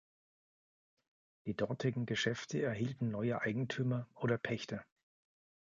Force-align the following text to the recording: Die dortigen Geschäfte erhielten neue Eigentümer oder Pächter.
Die 1.45 1.53
dortigen 1.53 2.07
Geschäfte 2.07 2.59
erhielten 2.59 3.11
neue 3.11 3.39
Eigentümer 3.41 4.07
oder 4.15 4.39
Pächter. 4.39 4.83